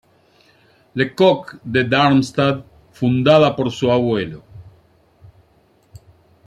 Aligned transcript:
Le 0.95 1.05
Coq" 1.05 1.57
de 1.63 1.83
Darmstadt, 1.83 2.65
fundada 2.91 3.55
por 3.55 3.71
su 3.71 3.91
abuelo. 3.91 4.41